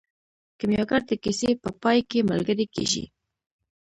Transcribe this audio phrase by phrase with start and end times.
[0.57, 3.03] کیمیاګر د کیسې په پای کې ملګری کیږي.